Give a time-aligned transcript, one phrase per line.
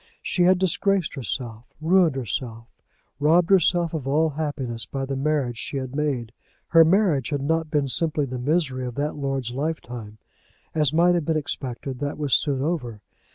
[0.23, 2.65] She had disgraced herself, ruined herself,
[3.19, 6.31] robbed herself of all happiness by the marriage she had made.
[6.69, 10.17] Her misery had not been simply the misery of that lord's lifetime.
[10.73, 13.01] As might have been expected, that was soon over.